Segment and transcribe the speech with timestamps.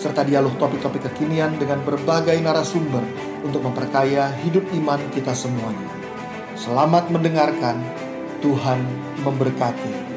[0.00, 3.04] serta dialog topik-topik kekinian dengan berbagai narasumber
[3.44, 5.92] untuk memperkaya hidup iman kita semuanya.
[6.56, 7.76] Selamat mendengarkan,
[8.40, 8.80] Tuhan
[9.20, 10.09] memberkati.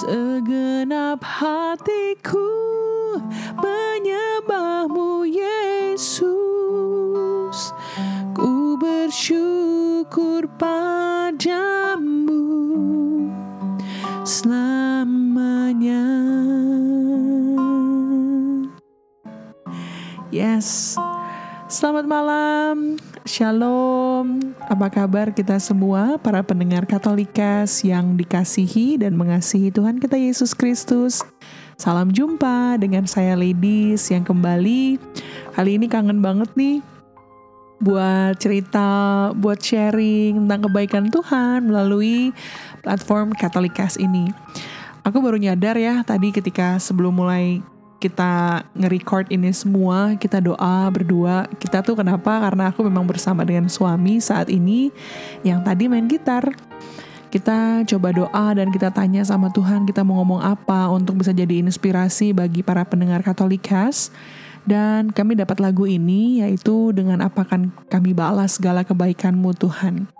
[0.00, 2.48] Segenap hatiku
[3.60, 6.16] menyembahmu Yesus.
[8.32, 12.48] Ku bersyukur padamu
[14.24, 16.08] selamanya.
[20.32, 20.96] Yes.
[21.68, 22.96] Selamat malam,
[23.28, 24.09] Shalom.
[24.68, 31.24] Apa kabar kita semua, para pendengar Katolikas yang dikasihi dan mengasihi Tuhan kita Yesus Kristus?
[31.80, 35.00] Salam jumpa dengan saya Ladies yang kembali.
[35.56, 36.84] Kali ini kangen banget nih
[37.80, 42.36] buat cerita, buat sharing tentang kebaikan Tuhan melalui
[42.84, 44.28] platform Katolikas ini.
[45.00, 47.64] Aku baru nyadar ya tadi ketika sebelum mulai
[48.00, 51.44] kita nge-record ini semua, kita doa berdua.
[51.60, 52.40] Kita tuh kenapa?
[52.40, 54.88] Karena aku memang bersama dengan suami saat ini
[55.44, 56.48] yang tadi main gitar.
[57.30, 61.62] Kita coba doa dan kita tanya sama Tuhan kita mau ngomong apa untuk bisa jadi
[61.62, 64.10] inspirasi bagi para pendengar Katolikas.
[64.64, 70.10] Dan kami dapat lagu ini yaitu dengan apa kan kami balas segala kebaikanmu Tuhan.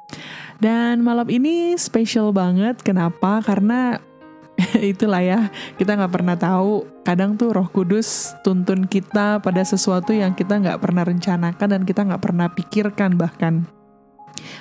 [0.61, 2.85] Dan malam ini spesial banget.
[2.85, 3.41] Kenapa?
[3.41, 3.99] Karena
[4.93, 5.49] itulah ya
[5.81, 6.87] kita nggak pernah tahu.
[7.05, 12.05] Kadang tuh Roh Kudus tuntun kita pada sesuatu yang kita nggak pernah rencanakan dan kita
[12.07, 13.65] nggak pernah pikirkan bahkan.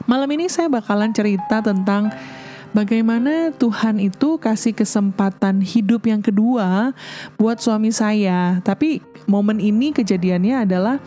[0.08, 2.12] Malam ini saya bakalan cerita tentang
[2.72, 6.94] bagaimana Tuhan itu kasih kesempatan hidup yang kedua
[7.36, 8.60] buat suami saya.
[8.64, 10.98] Tapi momen ini kejadiannya adalah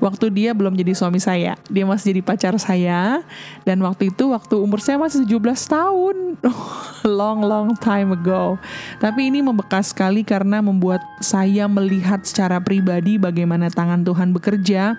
[0.00, 1.54] waktu dia belum jadi suami saya.
[1.68, 3.22] Dia masih jadi pacar saya.
[3.66, 6.16] Dan waktu itu waktu umur saya masih 17 tahun.
[7.18, 8.56] long long time ago.
[9.02, 14.98] Tapi ini membekas sekali karena membuat saya melihat secara pribadi bagaimana tangan Tuhan bekerja.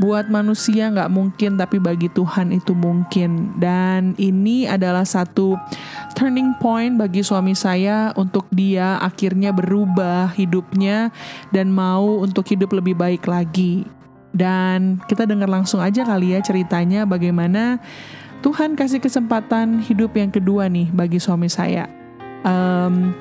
[0.00, 3.60] Buat manusia nggak mungkin, tapi bagi Tuhan itu mungkin.
[3.60, 5.60] Dan ini adalah satu
[6.14, 11.14] turning point bagi suami saya untuk dia akhirnya berubah hidupnya
[11.54, 13.86] dan mau untuk hidup lebih baik lagi.
[14.30, 17.82] Dan kita dengar langsung aja kali ya ceritanya bagaimana
[18.40, 21.90] Tuhan kasih kesempatan hidup yang kedua nih bagi suami saya.
[22.40, 23.12] Um,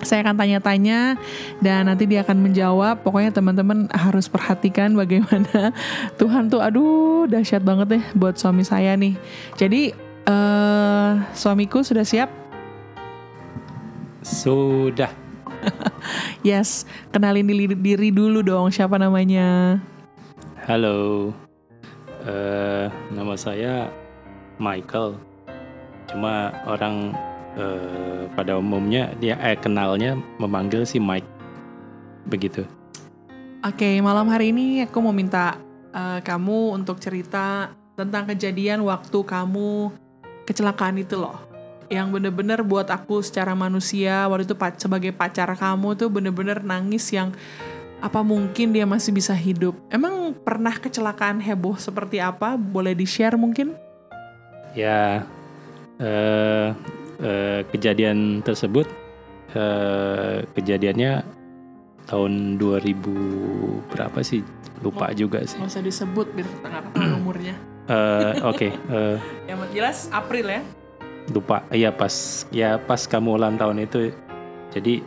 [0.00, 1.20] saya akan tanya-tanya
[1.60, 3.04] dan nanti dia akan menjawab.
[3.04, 5.72] Pokoknya teman-teman harus perhatikan bagaimana
[6.20, 9.16] Tuhan tuh aduh dahsyat banget deh buat suami saya nih.
[9.60, 12.28] Jadi uh, suamiku sudah siap?
[14.20, 15.08] Sudah.
[16.48, 19.80] yes, kenalin diri, diri dulu dong siapa namanya.
[20.64, 21.30] Halo,
[22.24, 23.88] uh, nama saya
[24.60, 25.16] Michael.
[26.08, 27.14] Cuma orang
[27.56, 31.28] uh, pada umumnya dia eh kenalnya memanggil si Mike,
[32.28, 32.66] begitu.
[33.60, 35.60] Oke, okay, malam hari ini aku mau minta
[35.92, 39.92] uh, kamu untuk cerita tentang kejadian waktu kamu
[40.50, 41.38] kecelakaan itu loh.
[41.86, 47.30] Yang bener-bener buat aku secara manusia waktu itu sebagai pacar kamu tuh bener-bener nangis yang
[48.02, 49.78] apa mungkin dia masih bisa hidup?
[49.92, 52.58] Emang pernah kecelakaan heboh seperti apa?
[52.58, 53.76] Boleh di-share mungkin?
[54.74, 55.26] Ya,
[56.00, 56.74] uh,
[57.20, 58.88] uh, kejadian tersebut
[59.54, 61.22] uh, kejadiannya
[62.08, 64.42] tahun 2000 berapa sih?
[64.80, 65.60] Lupa oh, juga sih.
[65.60, 66.84] Nggak usah disebut biar nggak
[67.20, 67.54] umurnya.
[67.90, 68.70] Uh, Oke.
[68.70, 69.18] Okay, uh,
[69.50, 70.62] Yang jelas April ya?
[71.34, 71.66] Lupa.
[71.74, 74.14] Iya pas ya pas kamu ulang tahun itu.
[74.70, 75.02] Jadi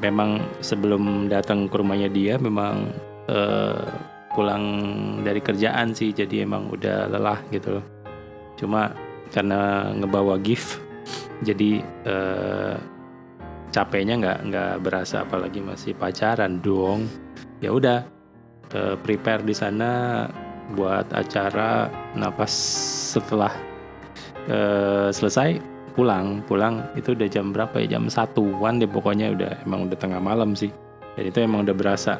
[0.00, 2.88] memang sebelum datang ke rumahnya dia memang
[3.28, 3.84] uh,
[4.32, 4.64] pulang
[5.20, 7.84] dari kerjaan sih jadi emang udah lelah gitu loh
[8.56, 8.96] cuma
[9.32, 10.80] karena ngebawa gift
[11.44, 12.76] jadi uh,
[13.72, 17.08] capeknya nggak nggak berasa apalagi masih pacaran dong
[17.60, 18.04] ya udah
[18.72, 20.24] uh, prepare di sana
[20.74, 22.52] buat acara napas
[23.16, 23.52] setelah
[24.48, 25.58] uh, selesai
[25.92, 26.40] pulang.
[26.48, 27.98] Pulang itu udah jam berapa ya?
[27.98, 29.34] Jam satuan deh pokoknya.
[29.36, 30.72] Udah emang udah tengah malam sih.
[31.14, 32.16] Dan itu emang udah berasa.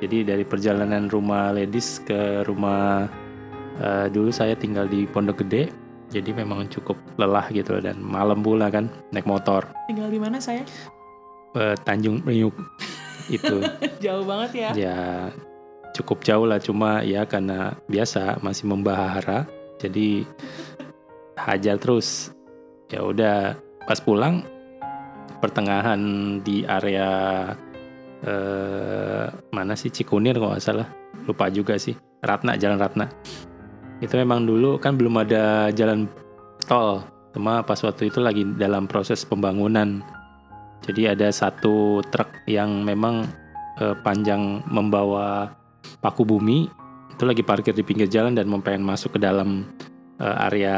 [0.00, 3.08] Jadi dari perjalanan rumah ladies ke rumah
[3.80, 5.72] uh, dulu saya tinggal di Pondok Gede.
[6.06, 9.66] Jadi memang cukup lelah gitu dan malam pula kan naik motor.
[9.90, 10.62] Tinggal di mana saya?
[11.56, 12.54] Uh, Tanjung Priuk.
[13.26, 13.58] Itu.
[14.04, 14.70] Jauh banget ya.
[14.76, 14.98] Ya
[15.96, 20.24] cukup jauh lah cuma ya karena biasa masih membahara jadi
[21.36, 22.32] hajar terus.
[22.88, 24.42] Ya udah pas pulang
[25.38, 26.00] pertengahan
[26.40, 27.08] di area
[28.24, 29.92] eh, mana sih?
[29.92, 30.88] Cikunir kalau nggak salah.
[31.28, 31.94] Lupa juga sih.
[32.24, 33.06] Ratna Jalan Ratna.
[34.00, 36.08] Itu memang dulu kan belum ada jalan
[36.68, 37.04] tol
[37.36, 40.00] cuma pas waktu itu lagi dalam proses pembangunan.
[40.80, 43.28] Jadi ada satu truk yang memang
[43.76, 45.52] eh, panjang membawa
[46.00, 46.68] paku bumi
[47.16, 49.64] itu lagi parkir di pinggir jalan dan mau masuk ke dalam
[50.20, 50.76] uh, area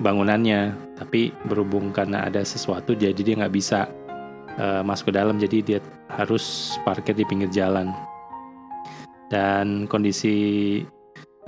[0.00, 0.72] bangunannya.
[0.96, 3.84] Tapi berhubung karena ada sesuatu jadi dia nggak bisa
[4.56, 5.36] uh, masuk ke dalam.
[5.36, 5.78] Jadi dia
[6.08, 7.92] harus parkir di pinggir jalan.
[9.28, 10.80] Dan kondisi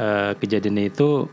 [0.01, 1.29] uh, kejadiannya itu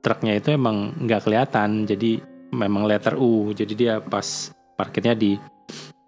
[0.00, 1.84] truknya itu emang nggak kelihatan.
[1.84, 2.24] Jadi
[2.56, 3.52] memang letter U.
[3.52, 4.48] Jadi dia pas
[4.80, 5.36] parkirnya di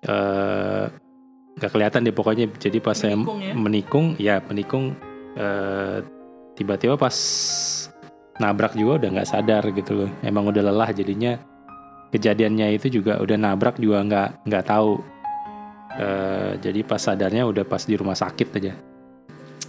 [0.09, 0.89] uh,
[1.61, 2.49] nggak kelihatan deh pokoknya.
[2.57, 3.55] Jadi pas menikung, saya ya?
[3.55, 4.85] menikung ya menikung
[6.57, 7.17] tiba tiba-tiba pas
[8.41, 10.11] nabrak juga udah nggak sadar gitu loh.
[10.25, 11.37] Emang udah lelah jadinya.
[12.11, 14.99] Kejadiannya itu juga udah nabrak juga nggak nggak tahu.
[15.95, 16.09] E,
[16.59, 18.75] jadi pas sadarnya udah pas di rumah sakit aja.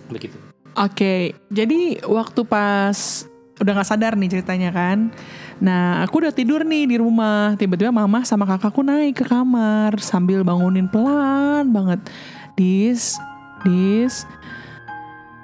[0.10, 0.40] Begitu.
[0.72, 1.22] Oke okay,
[1.52, 3.28] jadi waktu pas
[3.62, 5.14] udah nggak sadar nih ceritanya kan
[5.62, 7.54] Nah, aku udah tidur nih di rumah.
[7.54, 12.02] Tiba-tiba mama sama kakakku naik ke kamar sambil bangunin pelan banget.
[12.58, 13.22] Dis,
[13.62, 14.25] Dis,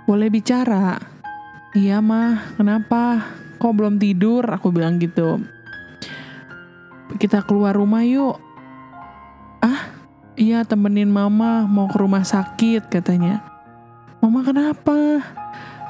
[0.09, 0.97] boleh bicara?
[1.77, 3.29] Iya mah, kenapa?
[3.61, 4.41] Kok belum tidur?
[4.49, 5.37] Aku bilang gitu.
[7.21, 8.41] Kita keluar rumah yuk.
[9.61, 9.93] Ah,
[10.33, 13.45] iya temenin mama mau ke rumah sakit katanya.
[14.17, 15.21] Mama kenapa?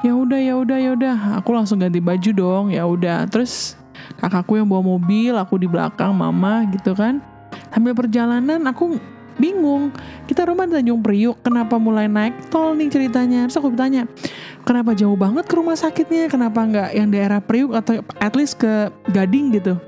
[0.04, 1.16] Ya udah ya udah ya udah.
[1.40, 2.64] Aku langsung ganti baju dong.
[2.68, 3.24] Ya udah.
[3.32, 3.77] Terus
[4.18, 7.22] kakakku yang bawa mobil aku di belakang mama gitu kan.
[7.72, 8.98] Sambil perjalanan aku
[9.38, 9.94] bingung.
[10.26, 13.46] Kita rumah di Tanjung Priuk kenapa mulai naik tol nih ceritanya?
[13.48, 14.04] Terus aku bertanya
[14.66, 16.28] kenapa jauh banget ke rumah sakitnya?
[16.28, 19.78] Kenapa nggak yang daerah Priuk atau at least ke Gading gitu?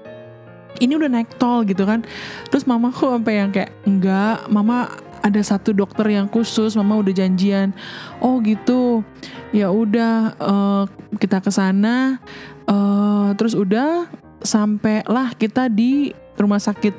[0.81, 2.07] Ini udah naik tol gitu kan.
[2.49, 4.89] Terus mamaku sampai yang kayak enggak mama
[5.21, 7.77] ada satu dokter yang khusus mama udah janjian
[8.21, 9.05] oh gitu.
[9.51, 10.85] Ya udah uh,
[11.19, 12.23] kita ke sana.
[12.71, 14.07] Uh, terus udah
[14.41, 16.95] sampailah kita di rumah sakit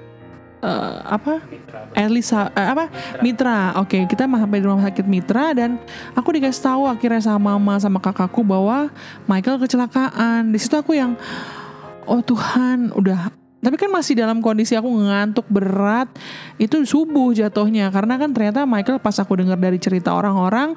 [0.62, 1.42] uh, apa?
[1.98, 2.88] Elisa uh, apa?
[3.20, 3.76] Mitra.
[3.82, 5.82] Oke, okay, kita sampai di rumah sakit Mitra dan
[6.14, 8.94] aku dikasih tahu akhirnya sama mama sama kakakku bahwa
[9.26, 10.54] Michael kecelakaan.
[10.54, 11.18] Di situ aku yang
[12.06, 16.10] oh Tuhan, udah tapi kan masih dalam kondisi aku ngantuk berat
[16.58, 17.94] itu subuh jatuhnya.
[17.94, 20.74] Karena kan ternyata Michael pas aku dengar dari cerita orang-orang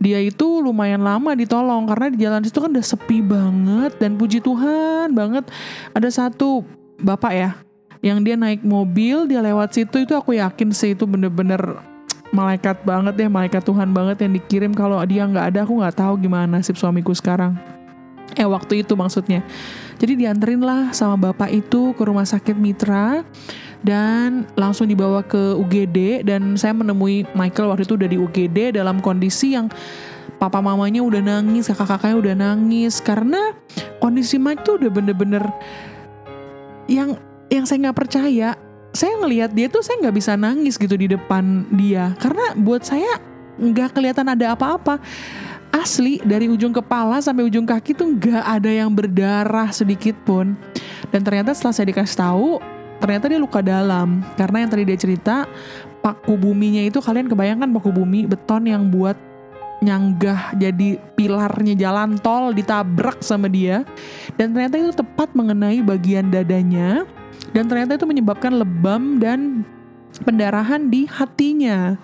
[0.00, 1.84] dia itu lumayan lama ditolong.
[1.84, 5.44] Karena di jalan situ kan udah sepi banget dan puji Tuhan banget.
[5.92, 6.64] Ada satu
[6.96, 7.50] bapak ya
[8.00, 11.80] yang dia naik mobil dia lewat situ itu aku yakin sih itu bener-bener
[12.32, 14.72] malaikat banget ya malaikat Tuhan banget yang dikirim.
[14.72, 17.60] Kalau dia nggak ada aku nggak tahu gimana nasib suamiku sekarang.
[18.40, 19.44] Eh waktu itu maksudnya
[19.96, 23.24] jadi dianterin lah sama bapak itu ke rumah sakit Mitra
[23.80, 29.00] dan langsung dibawa ke UGD dan saya menemui Michael waktu itu udah di UGD dalam
[29.00, 29.70] kondisi yang
[30.36, 33.56] papa mamanya udah nangis, kakak-kakaknya udah nangis karena
[33.98, 35.44] kondisi Mike tuh udah bener-bener
[36.86, 37.16] yang
[37.48, 38.54] yang saya nggak percaya.
[38.96, 43.20] Saya ngelihat dia tuh saya nggak bisa nangis gitu di depan dia karena buat saya
[43.60, 45.00] nggak kelihatan ada apa-apa.
[45.76, 50.56] Asli dari ujung kepala sampai ujung kaki tuh nggak ada yang berdarah sedikit pun.
[51.12, 52.48] Dan ternyata setelah saya dikasih tahu
[52.96, 54.24] ternyata dia luka dalam.
[54.40, 55.44] Karena yang tadi dia cerita
[56.00, 59.20] paku buminya itu kalian kebayangkan paku bumi beton yang buat
[59.84, 63.84] nyanggah jadi pilarnya jalan tol ditabrak sama dia.
[64.40, 67.04] Dan ternyata itu tepat mengenai bagian dadanya.
[67.52, 69.60] Dan ternyata itu menyebabkan lebam dan
[70.24, 72.00] pendarahan di hatinya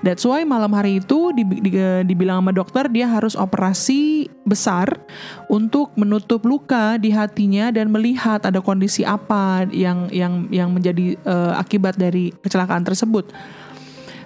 [0.00, 1.70] That's why malam hari itu di, di,
[2.08, 4.88] dibilang sama dokter dia harus operasi besar
[5.52, 11.52] untuk menutup luka di hatinya dan melihat ada kondisi apa yang yang yang menjadi uh,
[11.60, 13.28] akibat dari kecelakaan tersebut.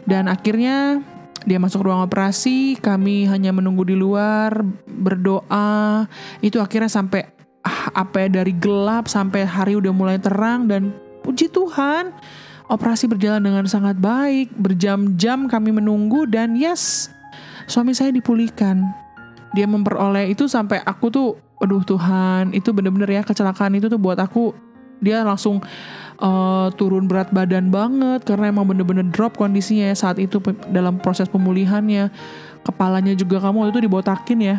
[0.07, 1.03] Dan akhirnya
[1.43, 6.07] dia masuk ruang operasi, kami hanya menunggu di luar berdoa.
[6.39, 7.27] Itu akhirnya sampai
[7.67, 10.95] ah, apa ya dari gelap sampai hari udah mulai terang dan
[11.27, 12.15] puji Tuhan
[12.65, 17.13] Operasi berjalan dengan sangat baik, berjam-jam kami menunggu dan yes,
[17.69, 18.81] suami saya dipulihkan.
[19.53, 21.29] Dia memperoleh itu sampai aku tuh,
[21.61, 24.57] aduh Tuhan, itu bener-bener ya kecelakaan itu tuh buat aku.
[25.05, 25.61] Dia langsung
[26.25, 30.41] uh, turun berat badan banget karena emang bener-bener drop kondisinya ya saat itu
[30.73, 32.09] dalam proses pemulihannya.
[32.65, 34.57] Kepalanya juga kamu waktu itu dibotakin ya.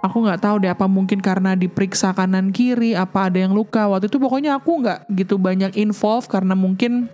[0.00, 3.86] Aku nggak tahu deh apa mungkin karena diperiksa kanan kiri apa ada yang luka.
[3.86, 7.12] Waktu itu pokoknya aku nggak gitu banyak involve karena mungkin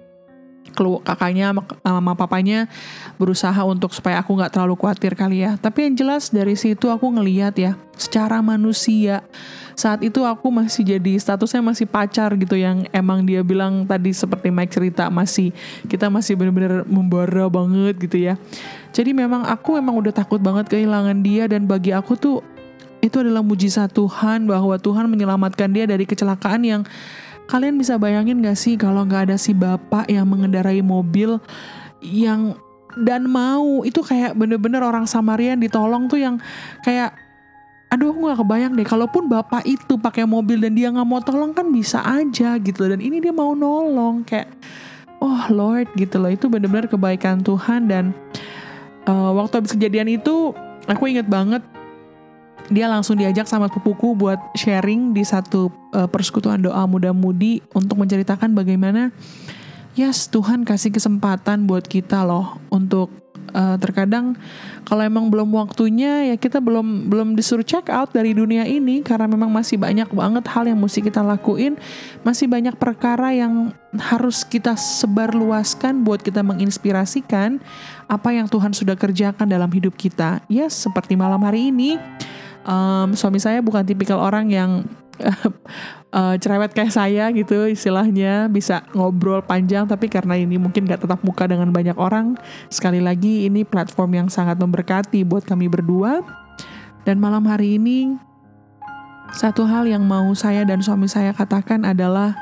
[1.03, 1.51] kakaknya
[1.83, 2.71] sama papanya
[3.19, 5.59] berusaha untuk supaya aku nggak terlalu khawatir kali ya.
[5.59, 9.27] Tapi yang jelas dari situ aku ngeliat ya secara manusia
[9.79, 14.51] saat itu aku masih jadi statusnya masih pacar gitu yang emang dia bilang tadi seperti
[14.51, 15.55] Mike cerita masih
[15.87, 18.35] kita masih bener-bener membara banget gitu ya.
[18.91, 22.43] Jadi memang aku memang udah takut banget kehilangan dia dan bagi aku tuh
[22.99, 26.83] itu adalah mujizat Tuhan bahwa Tuhan menyelamatkan dia dari kecelakaan yang
[27.49, 31.41] Kalian bisa bayangin gak sih kalau gak ada si bapak yang mengendarai mobil
[32.05, 32.53] yang
[33.01, 33.81] dan mau?
[33.89, 36.37] Itu kayak bener-bener orang Samaria yang ditolong tuh yang
[36.85, 37.17] kayak
[37.89, 38.85] aduh aku gak kebayang deh.
[38.85, 42.85] Kalaupun bapak itu pakai mobil dan dia nggak mau tolong kan bisa aja gitu.
[42.85, 44.53] Dan ini dia mau nolong kayak
[45.25, 46.29] oh Lord gitu loh.
[46.29, 47.89] Itu bener-bener kebaikan Tuhan.
[47.89, 48.13] Dan
[49.09, 50.53] uh, waktu habis kejadian itu
[50.85, 51.65] aku inget banget
[52.69, 58.53] dia langsung diajak sama pupuku buat sharing di satu uh, persekutuan doa muda-mudi untuk menceritakan
[58.53, 59.15] bagaimana
[59.97, 63.09] yes Tuhan kasih kesempatan buat kita loh untuk
[63.55, 64.37] uh, terkadang
[64.85, 69.29] kalau emang belum waktunya ya kita belum belum disuruh check out dari dunia ini karena
[69.29, 71.77] memang masih banyak banget hal yang mesti kita lakuin
[72.25, 77.61] masih banyak perkara yang harus kita sebarluaskan buat kita menginspirasikan
[78.09, 80.45] apa yang Tuhan sudah kerjakan dalam hidup kita.
[80.49, 81.97] Yes seperti malam hari ini
[82.69, 84.85] um, suami saya bukan tipikal orang yang
[86.13, 88.53] uh, cerewet kayak saya gitu istilahnya.
[88.53, 92.37] Bisa ngobrol panjang tapi karena ini mungkin gak tetap muka dengan banyak orang
[92.69, 96.21] sekali lagi ini platform yang sangat memberkati buat kami berdua.
[97.09, 98.21] Dan malam hari ini
[99.33, 102.37] satu hal yang mau saya dan suami saya katakan adalah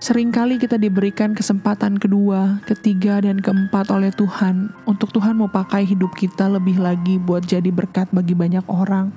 [0.00, 6.16] Seringkali kita diberikan kesempatan kedua, ketiga, dan keempat oleh Tuhan untuk Tuhan mau pakai hidup
[6.16, 9.12] kita lebih lagi buat jadi berkat bagi banyak orang.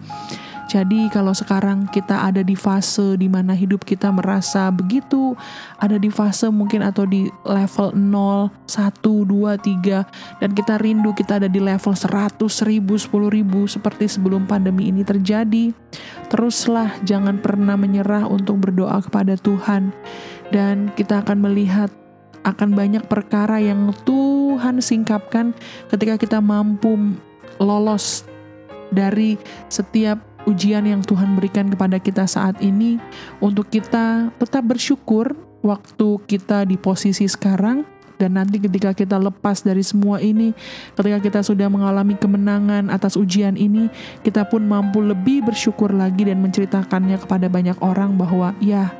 [0.67, 5.39] Jadi kalau sekarang kita ada di fase di mana hidup kita merasa begitu,
[5.79, 11.39] ada di fase mungkin atau di level 0, 1, 2, 3, dan kita rindu kita
[11.39, 15.71] ada di level 100, 1000, 10 ribu seperti sebelum pandemi ini terjadi,
[16.27, 19.95] teruslah jangan pernah menyerah untuk berdoa kepada Tuhan
[20.53, 21.89] dan kita akan melihat
[22.45, 25.57] akan banyak perkara yang Tuhan singkapkan
[25.89, 27.17] ketika kita mampu
[27.57, 28.27] lolos
[28.93, 29.41] dari
[29.71, 33.01] setiap ujian yang Tuhan berikan kepada kita saat ini.
[33.41, 35.33] Untuk kita tetap bersyukur
[35.65, 37.89] waktu kita di posisi sekarang.
[38.13, 40.55] Dan nanti ketika kita lepas dari semua ini
[40.95, 43.91] ketika kita sudah mengalami kemenangan atas ujian ini
[44.21, 48.95] kita pun mampu lebih bersyukur lagi dan menceritakannya kepada banyak orang bahwa ya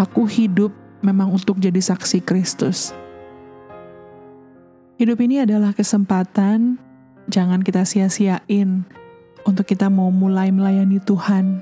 [0.00, 2.92] aku hidup memang untuk jadi saksi Kristus.
[4.96, 6.80] Hidup ini adalah kesempatan,
[7.28, 8.88] jangan kita sia-siain
[9.44, 11.60] untuk kita mau mulai melayani Tuhan.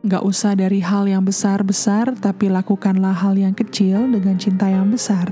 [0.00, 5.28] Gak usah dari hal yang besar-besar, tapi lakukanlah hal yang kecil dengan cinta yang besar.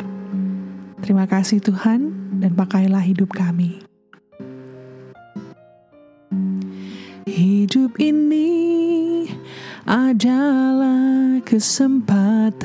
[1.00, 3.80] Terima kasih Tuhan, dan pakailah hidup kami.
[7.28, 9.07] Hidup ini
[9.88, 12.60] adalah kesempatan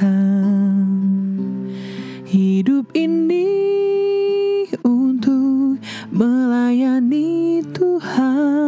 [2.28, 3.48] hidup ini
[4.84, 5.80] untuk
[6.12, 8.68] melayani Tuhan.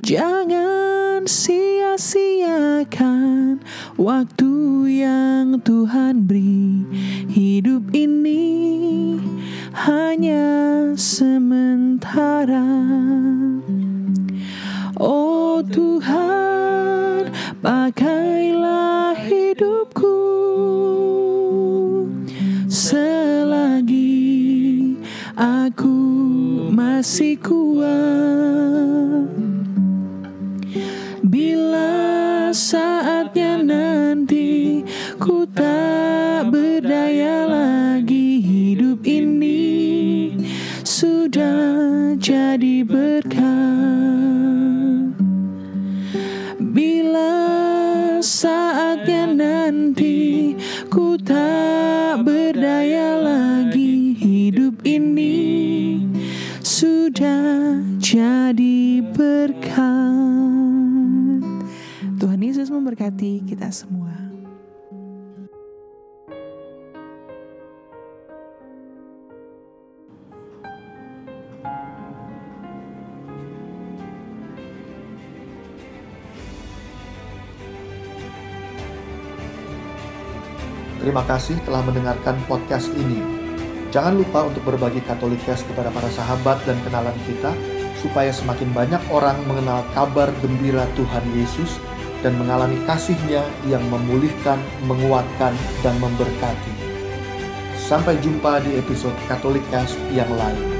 [0.00, 2.40] Jangan sia-siakan
[4.00, 4.52] waktu
[5.04, 6.88] yang Tuhan beri.
[7.28, 9.20] Hidup ini
[9.76, 10.48] hanya
[10.96, 12.64] sementara.
[25.42, 25.98] Aku
[26.70, 29.26] masih kuat.
[31.26, 34.86] Bila saatnya nanti
[35.18, 40.30] ku tak berdaya lagi hidup ini
[40.86, 43.62] sudah jadi berkah.
[48.22, 50.54] saatnya nanti
[50.86, 55.31] ku tak berdaya lagi hidup ini
[57.22, 59.78] sudah jadi berkat.
[62.18, 64.10] Tuhan Yesus memberkati kita semua.
[80.98, 83.41] Terima kasih telah mendengarkan podcast ini.
[83.92, 87.52] Jangan lupa untuk berbagi Katolikas kepada para sahabat dan kenalan kita,
[88.00, 91.76] supaya semakin banyak orang mengenal kabar gembira Tuhan Yesus
[92.24, 94.56] dan mengalami kasihnya yang memulihkan,
[94.88, 95.52] menguatkan,
[95.84, 96.72] dan memberkati.
[97.76, 100.71] Sampai jumpa di episode Katolikas yang lain.